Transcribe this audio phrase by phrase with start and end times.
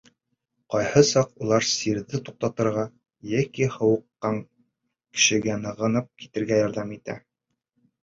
[0.75, 2.87] Ҡайһы саҡ улар сирҙе туҡтатырға
[3.35, 7.23] йәки һауыҡҡан кешегә нығынып китергә ярҙам итә.